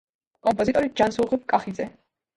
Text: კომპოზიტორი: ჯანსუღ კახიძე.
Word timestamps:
კომპოზიტორი: 0.47 0.89
ჯანსუღ 1.01 1.37
კახიძე. 1.55 1.91